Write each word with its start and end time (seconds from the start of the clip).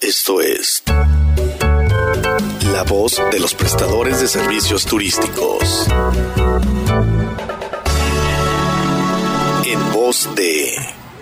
Esto 0.00 0.40
es 0.40 0.84
la 2.72 2.84
voz 2.84 3.20
de 3.32 3.40
los 3.40 3.52
prestadores 3.54 4.20
de 4.20 4.28
servicios 4.28 4.86
turísticos. 4.86 5.88
En 9.66 9.92
voz 9.92 10.32
de... 10.36 10.70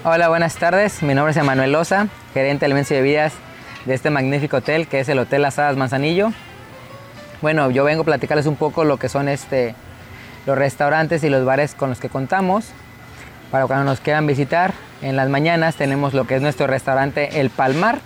Hola, 0.04 0.28
buenas 0.28 0.56
tardes. 0.56 1.02
Mi 1.02 1.14
nombre 1.14 1.30
es 1.30 1.38
Emanuel 1.38 1.72
Loza, 1.72 2.08
gerente 2.34 2.60
de 2.60 2.66
alimentos 2.66 2.90
y 2.90 2.94
bebidas 2.96 3.32
de 3.86 3.94
este 3.94 4.10
magnífico 4.10 4.59
hotel 4.59 4.86
que 4.88 5.00
es 5.00 5.08
el 5.08 5.20
Hotel 5.20 5.46
Asadas 5.46 5.79
Manzanillo. 5.79 6.32
Bueno, 7.40 7.70
yo 7.70 7.82
vengo 7.82 8.02
a 8.02 8.04
platicarles 8.04 8.45
un 8.45 8.56
poco 8.56 8.84
lo 8.84 8.98
que 8.98 9.08
son 9.08 9.30
este, 9.30 9.74
los 10.45 10.58
restaurantes 10.58 11.24
y 11.24 11.30
los 11.30 11.46
bares 11.46 11.74
con 11.74 11.88
los 11.88 11.98
que 11.98 12.11
contamos. 12.11 12.66
Para 13.50 13.66
cuando 13.66 13.86
nos 13.86 14.00
quieran 14.00 14.27
visitar, 14.27 14.74
en 15.00 15.16
las 15.16 15.30
mañanas 15.30 15.77
tenemos 15.77 16.12
lo 16.12 16.27
que 16.27 16.36
es 16.36 16.43
nuestro 16.43 16.66
restaurante 16.66 17.40
El 17.40 17.48
Palmar, 17.48 18.00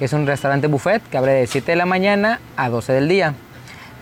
que 0.00 0.06
es 0.06 0.14
un 0.14 0.26
restaurante 0.26 0.66
buffet 0.66 1.02
que 1.10 1.18
abre 1.18 1.32
de 1.32 1.46
7 1.46 1.72
de 1.72 1.76
la 1.76 1.84
mañana 1.84 2.40
a 2.56 2.70
12 2.70 2.94
del 2.94 3.06
día. 3.06 3.34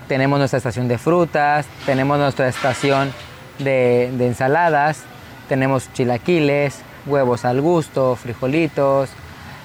Tenemos 0.07 0.39
nuestra 0.39 0.59
estación 0.59 0.87
de 0.87 0.97
frutas, 0.97 1.67
tenemos 1.87 2.21
nuestra 2.21 2.47
estación 2.47 3.13
de, 3.59 4.09
de 4.17 4.29
ensaladas, 4.29 5.03
tenemos 5.49 5.93
chilaquiles, 5.95 6.83
huevos 7.05 7.45
al 7.45 7.61
gusto, 7.61 8.15
frijolitos, 8.15 9.11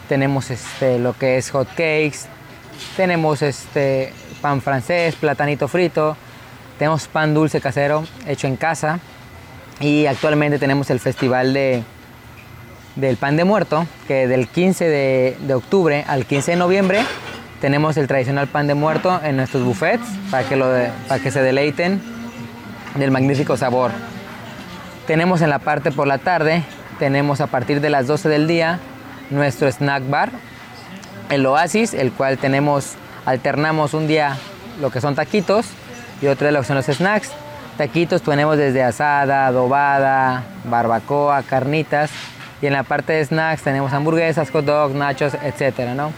tenemos 0.09 0.49
este, 0.49 0.97
lo 0.97 1.15
que 1.15 1.37
es 1.37 1.51
hot 1.51 1.67
cakes, 1.67 2.21
tenemos 2.97 3.43
este, 3.43 4.11
pan 4.41 4.59
francés, 4.59 5.13
platanito 5.13 5.67
frito, 5.67 6.17
tenemos 6.79 7.07
pan 7.09 7.35
dulce 7.35 7.61
casero 7.61 8.05
hecho 8.25 8.47
en 8.47 8.55
casa 8.55 8.99
y 9.79 10.07
actualmente 10.07 10.57
tenemos 10.57 10.89
el 10.89 10.99
festival 10.99 11.53
de, 11.53 11.83
del 12.95 13.17
pan 13.17 13.37
de 13.37 13.43
muerto, 13.43 13.87
que 14.07 14.27
del 14.27 14.47
15 14.47 14.85
de, 14.87 15.53
octubre 15.53 16.05
al 16.07 16.25
15 16.25 16.51
de 16.51 16.57
noviembre 16.57 17.05
tenemos 17.59 17.97
el 17.97 18.07
tradicional 18.07 18.47
pan 18.47 18.67
de 18.67 18.75
muerto 18.75 19.19
en 19.23 19.37
nuestros 19.37 19.63
buffets 19.63 20.05
para 20.29 20.47
que, 20.47 20.55
lo 20.55 20.67
para 21.07 21.21
que 21.21 21.31
se 21.31 21.41
deleiten 21.41 22.01
del 22.95 23.11
magnífico 23.11 23.57
sabor. 23.57 23.91
Tenemos 25.07 25.41
en 25.41 25.49
la 25.49 25.59
parte 25.59 25.91
por 25.91 26.07
la 26.07 26.17
tarde, 26.17 26.63
tenemos 26.99 27.41
a 27.41 27.47
partir 27.47 27.81
de 27.81 27.89
las 27.89 28.07
12 28.07 28.29
del 28.29 28.47
día 28.47 28.79
nuestro 29.29 29.69
snack 29.69 30.09
bar, 30.09 30.31
el 31.29 31.45
Oasis, 31.45 31.93
el 31.93 32.11
cual 32.11 32.37
tenemos, 32.37 32.93
alternamos 33.25 33.93
un 33.93 34.07
día 34.07 34.37
lo 34.79 34.91
que 34.91 35.01
son 35.01 35.15
taquitos 35.15 35.65
y 36.21 36.27
otro 36.27 36.51
lo 36.51 36.59
que 36.59 36.65
son 36.65 36.75
los 36.75 36.85
snacks. 36.85 37.31
Taquitos 37.77 38.21
tenemos 38.21 38.57
desde 38.57 38.83
asada, 38.83 39.47
adobada, 39.47 40.43
barbacoa, 40.65 41.41
carnitas. 41.43 42.11
Y 42.63 42.67
en 42.67 42.71
la 42.71 42.83
parte 42.83 43.11
de 43.11 43.25
snacks 43.25 43.61
tenemos 43.61 43.91
hamburguesas, 43.91 44.49
hot 44.49 44.63
dogs, 44.63 44.95
nachos, 44.95 45.33
etcétera, 45.33 45.95
¿no? 45.95 46.13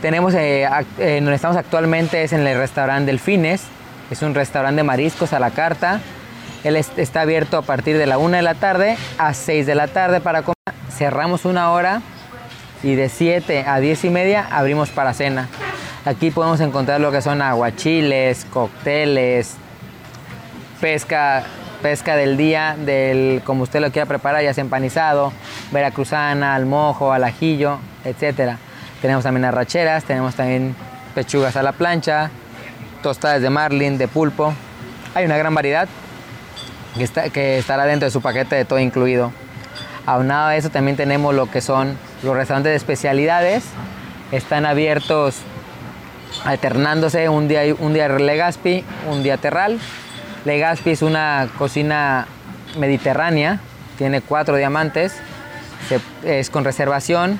Tenemos, 0.00 0.34
eh, 0.34 0.68
eh, 0.98 1.20
donde 1.20 1.36
estamos 1.36 1.56
actualmente 1.56 2.24
es 2.24 2.32
en 2.32 2.44
el 2.44 2.58
restaurante 2.58 3.12
Delfines. 3.12 3.62
Es 4.10 4.20
un 4.22 4.34
restaurante 4.34 4.80
de 4.80 4.82
mariscos 4.82 5.32
a 5.32 5.38
la 5.38 5.52
carta. 5.52 6.00
Él 6.64 6.74
es, 6.74 6.90
está 6.96 7.20
abierto 7.20 7.56
a 7.56 7.62
partir 7.62 7.98
de 7.98 8.06
la 8.06 8.18
1 8.18 8.36
de 8.36 8.42
la 8.42 8.54
tarde 8.54 8.96
a 9.16 9.32
6 9.32 9.64
de 9.64 9.76
la 9.76 9.86
tarde 9.86 10.20
para 10.20 10.42
comer. 10.42 10.56
Cerramos 10.90 11.44
una 11.44 11.70
hora 11.70 12.02
y 12.82 12.96
de 12.96 13.08
7 13.08 13.64
a 13.64 13.78
10 13.78 14.06
y 14.06 14.10
media 14.10 14.48
abrimos 14.50 14.90
para 14.90 15.14
cena. 15.14 15.48
Aquí 16.04 16.32
podemos 16.32 16.58
encontrar 16.58 17.00
lo 17.00 17.12
que 17.12 17.22
son 17.22 17.42
aguachiles, 17.42 18.44
cócteles, 18.46 19.54
pesca, 20.80 21.44
pesca 21.82 22.16
del 22.16 22.36
día, 22.36 22.76
del 22.78 23.42
como 23.44 23.64
usted 23.64 23.80
lo 23.80 23.90
quiera 23.90 24.06
preparar, 24.06 24.42
ya 24.42 24.54
sea 24.54 24.62
empanizado, 24.62 25.32
veracruzana, 25.72 26.54
al 26.54 26.64
mojo, 26.64 27.12
al 27.12 27.24
ajillo, 27.24 27.78
etc. 28.04 28.56
Tenemos 29.02 29.24
también 29.24 29.44
arracheras, 29.44 30.04
tenemos 30.04 30.34
también 30.36 30.74
pechugas 31.14 31.56
a 31.56 31.62
la 31.62 31.72
plancha, 31.72 32.30
tostadas 33.02 33.42
de 33.42 33.50
marlin, 33.50 33.98
de 33.98 34.08
pulpo. 34.08 34.54
Hay 35.14 35.26
una 35.26 35.36
gran 35.36 35.54
variedad 35.54 35.88
que, 36.96 37.04
está, 37.04 37.24
estará 37.26 37.84
dentro 37.84 38.06
de 38.06 38.10
su 38.10 38.22
paquete 38.22 38.54
de 38.56 38.64
todo 38.64 38.78
incluido. 38.78 39.32
Aunado 40.06 40.48
a 40.48 40.56
eso 40.56 40.70
también 40.70 40.96
tenemos 40.96 41.34
lo 41.34 41.50
que 41.50 41.60
son 41.60 41.96
los 42.22 42.36
restaurantes 42.36 42.70
de 42.70 42.76
especialidades. 42.76 43.64
Están 44.30 44.64
abiertos 44.66 45.36
alternándose 46.44 47.28
un 47.28 47.48
día, 47.48 47.62
un 47.78 47.92
día 47.92 48.08
Legazpi, 48.08 48.84
un 49.10 49.22
día 49.22 49.36
Terral. 49.36 49.78
Legazpi 50.44 50.90
es 50.90 51.02
una 51.02 51.48
cocina 51.56 52.26
mediterránea, 52.78 53.60
tiene 53.96 54.20
cuatro 54.20 54.56
diamantes, 54.56 55.14
se, 55.88 56.00
es 56.40 56.50
con 56.50 56.64
reservación, 56.64 57.38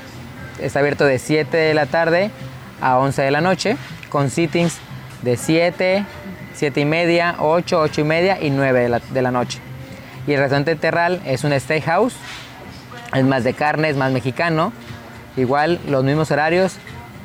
está 0.61 0.79
abierto 0.79 1.05
de 1.05 1.19
7 1.19 1.57
de 1.57 1.75
la 1.75 1.87
tarde 1.87 2.31
a 2.81 2.99
11 2.99 3.23
de 3.23 3.31
la 3.33 3.41
noche, 3.41 3.77
con 4.09 4.31
sittings 4.31 4.79
de 5.23 5.37
7, 5.37 6.05
7 6.55 6.81
y 6.81 6.85
media, 6.85 7.37
8, 7.39 7.81
8 7.81 8.01
y 8.01 8.05
media 8.05 8.41
y 8.41 8.51
9 8.51 8.81
de 8.81 8.89
la, 8.89 9.01
de 9.01 9.23
la 9.23 9.33
noche. 9.33 9.59
Y 10.29 10.34
el 10.34 10.39
restaurante 10.39 10.77
Terral 10.77 11.21
es 11.27 11.43
un 11.43 11.59
steakhouse, 11.59 12.15
es 13.15 13.25
más 13.25 13.43
de 13.43 13.55
carne, 13.55 13.89
es 13.89 13.97
más 13.97 14.13
mexicano, 14.13 14.73
igual 15.37 15.81
los 15.89 16.05
mismos 16.05 16.31
horarios, 16.31 16.77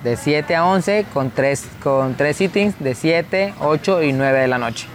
de 0.03 0.15
7 0.15 0.55
a 0.55 0.65
11 0.65 1.05
con 1.13 1.29
3, 1.29 1.67
con 1.83 2.15
3 2.15 2.35
sittings 2.35 2.79
de 2.79 2.95
7, 2.95 3.53
8 3.59 4.03
y 4.03 4.13
9 4.13 4.39
de 4.39 4.47
la 4.47 4.57
noche. 4.57 4.87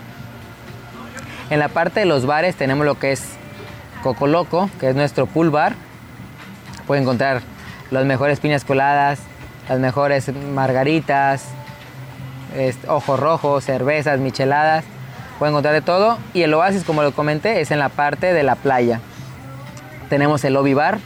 En 1.50 1.58
la 1.58 1.68
parte 1.68 2.00
de 2.00 2.06
los 2.06 2.26
bares 2.26 2.56
tenemos 2.56 2.86
lo 2.86 2.98
que 2.98 3.12
es 3.12 3.22
Coco 4.02 4.26
Loco, 4.26 4.70
que 4.80 4.88
es 4.88 4.96
nuestro 4.96 5.26
pool 5.26 5.50
bar. 5.50 5.74
Pueden 6.86 7.04
encontrar 7.04 7.42
las 7.90 8.04
mejores 8.04 8.40
piñas 8.40 8.64
coladas, 8.64 9.20
las 9.68 9.78
mejores 9.78 10.30
margaritas, 10.34 11.44
ojos 12.88 13.20
rojos, 13.20 13.64
cervezas, 13.64 14.18
micheladas. 14.18 14.84
Pueden 15.38 15.52
encontrar 15.52 15.74
de 15.74 15.82
todo. 15.82 16.18
Y 16.34 16.42
el 16.42 16.54
oasis, 16.54 16.84
como 16.84 17.02
lo 17.02 17.12
comenté, 17.12 17.60
es 17.60 17.70
en 17.70 17.78
la 17.78 17.88
parte 17.88 18.32
de 18.32 18.42
la 18.42 18.54
playa. 18.54 19.00
Tenemos 20.08 20.44
el 20.44 20.54
lobby 20.54 20.74
bar, 20.74 20.98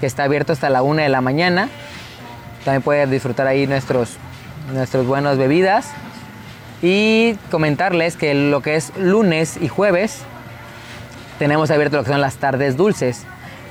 que 0.00 0.06
está 0.06 0.24
abierto 0.24 0.52
hasta 0.52 0.70
la 0.70 0.82
1 0.82 1.02
de 1.02 1.08
la 1.08 1.20
mañana. 1.20 1.68
También 2.64 2.82
pueden 2.82 3.10
disfrutar 3.10 3.46
ahí 3.46 3.66
nuestros, 3.66 4.16
nuestros 4.72 5.06
buenas 5.06 5.38
bebidas. 5.38 5.90
Y 6.82 7.34
comentarles 7.50 8.16
que 8.16 8.34
lo 8.34 8.62
que 8.62 8.76
es 8.76 8.96
lunes 8.96 9.58
y 9.60 9.68
jueves 9.68 10.22
tenemos 11.38 11.70
abierto 11.70 11.96
lo 11.96 12.04
que 12.04 12.10
son 12.10 12.20
las 12.20 12.36
tardes 12.36 12.76
dulces. 12.76 13.24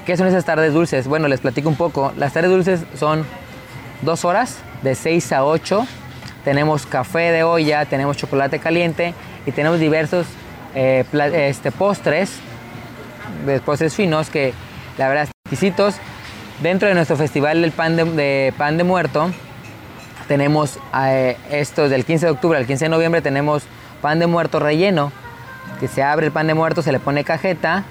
¿Qué 0.06 0.18
son 0.18 0.28
esas 0.28 0.46
tardes 0.46 0.74
dulces? 0.74 1.08
Bueno, 1.08 1.28
les 1.28 1.40
platico 1.40 1.70
un 1.70 1.76
poco. 1.76 2.14
Las 2.18 2.34
tardes 2.34 2.50
dulces 2.50 2.82
son 2.98 3.26
dos 4.02 4.26
horas, 4.26 4.58
de 4.82 4.96
6 4.96 5.34
a 5.34 5.46
8. 5.46 5.86
Tenemos 6.44 6.86
café 6.86 7.32
de 7.32 7.44
olla, 7.44 7.86
tenemos 7.86 8.18
chocolate 8.18 8.60
caliente 8.60 9.14
y 9.46 9.52
tenemos 9.52 9.80
diversos 9.80 10.26
eh, 10.74 11.06
este, 11.34 11.72
postres, 11.72 12.40
postres 13.66 13.94
finos 13.94 14.30
que 14.30 14.54
la 14.98 15.10
verdad 15.10 15.30
exquisitos. 15.46 15.96
Dentro 16.62 16.88
de 16.88 16.94
nuestro 16.94 17.16
festival 17.16 17.62
del 17.62 17.72
pan 17.72 17.96
de, 17.96 18.04
de 18.04 18.54
pan 18.58 18.78
de 18.78 18.84
muerto, 18.84 19.32
tenemos 20.30 20.78
eh, 20.96 21.38
estos 21.50 21.90
del 21.90 22.06
15 22.06 22.28
de 22.28 22.32
octubre 22.32 22.58
al 22.58 22.68
15 22.68 22.86
de 22.86 22.90
noviembre, 22.90 23.22
tenemos 23.22 23.64
pan 24.00 24.20
de 24.20 24.28
muerto 24.28 24.60
relleno, 24.60 25.12
que 25.80 25.88
se 25.88 26.04
abre 26.04 26.28
el 26.28 26.32
pan 26.32 26.46
de 26.46 26.54
muerto, 26.54 26.84
se 26.84 26.92
le 26.92 27.00
pone 27.00 27.24
cajeta, 27.24 27.84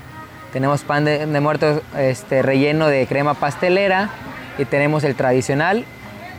tenemos 0.53 0.83
pan 0.83 1.05
de, 1.05 1.27
muerto 1.41 1.83
este, 1.99 2.43
relleno 2.43 2.87
de 2.87 3.09
crema 3.09 3.35
pastelera 3.35 4.11
y 4.57 4.65
tenemos 4.65 5.03
el 5.03 5.17
tradicional. 5.17 5.85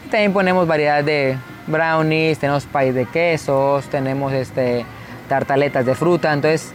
También 0.09 0.31
ponemos 0.31 0.67
variedad 0.67 1.03
de 1.03 1.37
brownies, 1.67 2.39
tenemos 2.39 2.65
pay 2.65 2.91
de 2.91 3.05
quesos, 3.05 3.85
tenemos 3.89 4.31
este, 4.31 4.85
tartaletas 5.27 5.85
de 5.85 5.95
fruta, 5.95 6.31
entonces 6.31 6.71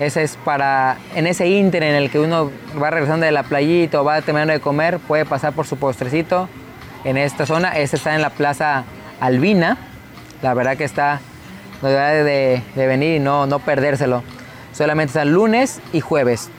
ese 0.00 0.24
es 0.24 0.36
para, 0.44 0.96
en 1.14 1.28
ese 1.28 1.46
inter 1.46 1.84
en 1.84 1.94
el 1.94 2.10
que 2.10 2.18
uno 2.18 2.50
va 2.82 2.90
regresando 2.90 3.26
de 3.26 3.32
la 3.32 3.44
playita 3.44 4.00
o 4.00 4.04
va 4.04 4.20
terminando 4.22 4.52
de 4.52 4.60
comer, 4.60 4.98
puede 4.98 5.24
pasar 5.24 5.52
por 5.52 5.68
su 5.68 5.76
postrecito 5.76 6.48
en 7.06 7.16
esta 7.16 7.46
zona. 7.46 7.70
Este 7.78 7.96
está 7.96 8.14
en 8.14 8.20
la 8.20 8.30
Plaza 8.30 8.84
Albina. 9.20 9.78
La 10.42 10.52
verdad 10.54 10.76
que 10.76 10.84
está, 10.84 11.20
no 11.80 11.88
de, 11.88 12.62
de, 12.74 12.86
venir 12.86 13.16
y 13.16 13.18
no, 13.20 13.46
no 13.46 13.60
perdérselo. 13.60 14.22
Solamente 14.72 15.10
está 15.10 15.24
lunes 15.24 15.80
y 15.92 16.00
jueves. 16.00 16.50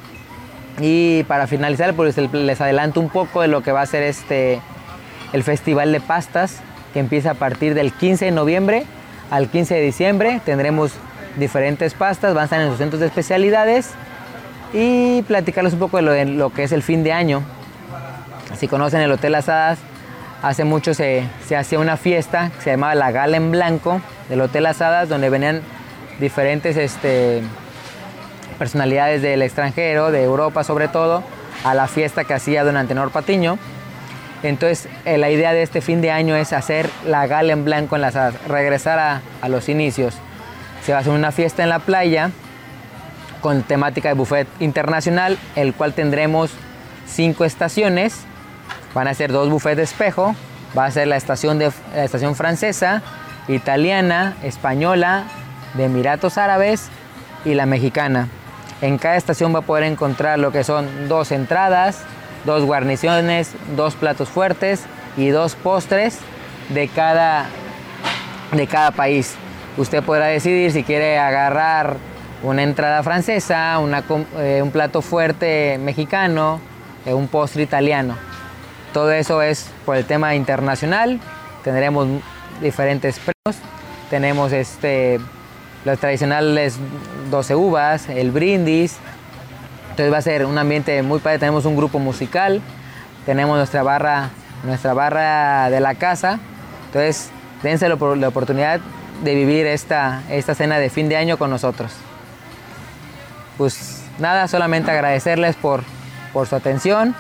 Y 0.80 1.24
para 1.24 1.48
finalizar, 1.48 1.94
pues 1.94 2.18
les 2.18 2.62
adelanto 2.62 3.00
un 3.00 3.10
poco 3.10 3.42
de 3.42 3.50
lo 3.50 3.62
que 3.62 3.72
va 3.72 3.82
a 3.82 3.86
ser 3.86 4.04
este, 4.04 4.62
el 5.34 5.44
Festival 5.44 5.92
de 5.92 6.00
Pastas, 6.00 6.62
que 6.94 7.00
empieza 7.00 7.32
a 7.32 7.34
partir 7.34 7.74
del 7.74 7.92
15 7.92 8.26
de 8.26 8.32
noviembre 8.32 8.86
al 9.30 9.50
15 9.50 9.76
de 9.76 9.82
diciembre. 9.82 10.42
Tendremos 10.46 10.94
diferentes 11.36 11.94
pastas, 11.94 12.34
van 12.34 12.44
a 12.44 12.46
estar 12.46 12.62
en 12.62 12.70
sus 12.70 12.78
centros 12.78 13.02
de 13.02 13.08
especialidades 13.08 13.92
y 14.74 15.24
platicarles 15.24 15.74
un 15.74 15.80
poco 15.80 15.98
de 15.98 16.04
lo, 16.04 16.12
de 16.12 16.26
lo 16.26 16.52
que 16.52 16.64
es 16.64 16.72
el 16.72 16.84
fin 16.84 17.04
de 17.04 17.12
año. 17.12 17.44
Si 18.58 18.68
conocen 18.68 19.02
el 19.02 19.12
Hotel 19.12 19.36
Asadas, 19.36 19.80
hace 20.42 20.64
mucho 20.64 20.94
se, 20.94 21.24
hacía 21.58 21.80
una 21.80 21.98
fiesta 21.98 22.52
que 22.56 22.62
se 22.62 22.70
llamaba 22.72 22.96
la 22.96 23.12
Gala 23.12 23.38
en 23.38 23.52
Blanco 23.52 24.02
del 24.30 24.42
Hotel 24.42 24.66
Asadas, 24.66 25.10
donde 25.10 25.30
venían 25.30 25.62
diferentes 26.20 26.78
este, 26.78 27.42
personalidades 28.58 29.22
del 29.22 29.42
extranjero, 29.42 30.12
de 30.12 30.24
Europa 30.24 30.64
sobre 30.64 30.88
todo, 30.88 31.24
a 31.64 31.74
la 31.74 31.88
fiesta 31.88 32.24
que 32.24 32.34
hacía 32.34 32.64
don 32.64 32.78
Antenor 32.78 33.12
Patiño. 33.12 33.58
Entonces, 34.44 34.88
eh, 35.06 35.18
la 35.18 35.32
idea 35.32 35.54
de 35.54 35.64
este 35.64 35.82
fin 35.82 36.02
de 36.02 36.12
año 36.12 36.36
es 36.36 36.54
hacer 36.54 36.90
la 37.06 37.26
gala 37.26 37.54
en 37.54 37.66
blanco 37.66 37.96
en 37.96 38.02
las 38.02 38.16
hadas, 38.16 38.36
regresar 38.48 39.00
a, 39.00 39.22
a 39.42 39.50
los 39.50 39.68
inicios. 39.68 40.16
Se 40.84 40.92
va 40.92 41.00
a 41.00 41.02
hacer 41.02 41.14
una 41.14 41.32
fiesta 41.32 41.64
en 41.64 41.70
la 41.70 41.80
playa 41.80 42.30
con 43.42 43.64
temática 43.64 44.10
de 44.10 44.14
buffet 44.14 44.48
internacional, 44.60 45.38
el 45.56 45.74
cual 45.74 45.94
tendremos 45.94 46.52
cinco 47.08 47.46
estaciones. 47.46 48.26
Van 48.94 49.08
a 49.08 49.14
ser 49.14 49.32
dos 49.32 49.50
buffets 49.50 49.78
de 49.78 49.84
espejo. 49.84 50.36
Va 50.78 50.86
a 50.86 50.92
ser 50.92 51.08
la 51.08 51.16
estación, 51.16 51.60
de, 51.60 51.72
la 51.96 52.04
estación 52.04 52.36
francesa, 52.36 53.02
italiana, 53.48 54.36
española, 54.44 55.24
de 55.74 55.86
Emiratos 55.86 56.38
Árabes 56.38 56.90
y 57.46 57.54
la 57.54 57.66
mexicana. 57.66 58.28
En 58.82 58.98
cada 58.98 59.16
estación 59.16 59.54
va 59.54 59.60
a 59.60 59.64
poder 59.64 59.84
encontrar 59.84 60.38
lo 60.40 60.52
que 60.52 60.64
son 60.64 61.08
dos 61.08 61.32
entradas, 61.32 62.04
dos 62.46 62.64
guarniciones, 62.64 63.54
dos 63.76 63.96
platos 63.96 64.30
fuertes 64.30 64.84
y 65.16 65.30
dos 65.30 65.56
postres 65.56 66.20
de 66.70 66.88
cada, 66.88 67.46
de 68.52 68.68
cada 68.68 68.92
país. 68.92 69.36
Usted 69.78 70.04
podrá 70.04 70.28
decidir 70.28 70.72
si 70.72 70.84
quiere 70.84 71.18
agarrar 71.18 71.98
una 72.44 72.64
entrada 72.64 73.02
francesa, 73.04 73.80
eh, 74.38 74.62
un 74.62 74.72
plato 74.72 75.02
fuerte 75.02 75.80
mexicano, 75.80 76.60
eh, 77.06 77.14
un 77.14 77.28
postre 77.28 77.64
italiano. 77.64 78.16
Todo 78.98 79.12
eso 79.12 79.44
es 79.44 79.70
por 79.86 79.96
el 79.96 80.06
tema 80.06 80.34
internacional. 80.34 81.20
Tendremos 81.64 82.08
diferentes 82.62 83.20
premios. 83.20 83.64
Tenemos 84.10 84.52
este, 84.52 85.20
los 85.86 86.00
tradicionales 86.00 86.80
12 87.30 87.54
uvas, 87.54 88.10
el 88.10 88.32
brindis. 88.32 88.98
Entonces 89.92 90.12
va 90.12 90.18
a 90.18 90.22
ser 90.24 90.48
un 90.48 90.58
ambiente 90.58 91.04
muy 91.04 91.20
padre. 91.20 91.38
Tenemos 91.38 91.66
un 91.66 91.78
grupo 91.78 92.00
musical. 92.00 92.60
Tenemos 93.28 93.56
nuestra 93.58 93.84
barra, 93.84 94.32
nuestra 94.64 94.96
barra 94.96 95.70
de 95.70 95.80
la 95.80 95.94
casa. 95.94 96.40
Entonces, 96.88 97.30
dense 97.62 97.88
la 97.88 97.96
oportunidad 97.96 98.80
de 99.24 99.36
vivir 99.36 99.68
esta, 99.68 100.24
esta 100.32 100.56
cena 100.56 100.80
de 100.80 100.90
fin 100.90 101.08
de 101.08 101.18
año 101.18 101.38
con 101.38 101.52
nosotros 101.52 101.92
pues 103.58 104.04
nada, 104.20 104.48
solamente 104.48 104.92
agradecerles 104.92 105.56
por, 105.56 105.84
su 106.48 106.56
atención. 106.56 107.16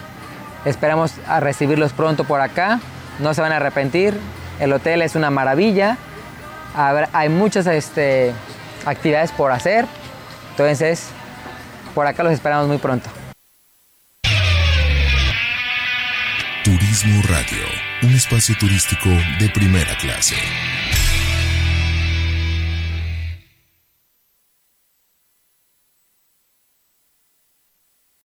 Esperamos 0.65 1.13
a 1.27 1.39
recibirlos 1.39 1.93
pronto 1.93 2.23
por 2.23 2.41
acá. 2.41 2.79
No 3.19 3.33
se 3.33 3.41
van 3.41 3.51
a 3.51 3.57
arrepentir. 3.57 4.19
El 4.59 4.73
hotel 4.73 5.01
es 5.01 5.15
una 5.15 5.29
maravilla. 5.29 5.97
hay 7.13 7.29
muchas 7.29 7.67
este, 7.67 8.33
actividades 8.85 9.31
por 9.31 9.51
hacer. 9.51 9.85
Entonces, 10.51 11.09
por 11.93 12.07
acá 12.07 12.23
los 12.23 12.33
esperamos 12.33 12.67
muy 12.67 12.77
pronto. 12.77 13.09
Turismo 16.63 17.21
Radio, 17.29 17.63
un 18.03 18.13
espacio 18.13 18.55
turístico 18.59 19.09
de 19.39 19.49
primera 19.49 19.95
clase. 19.97 20.35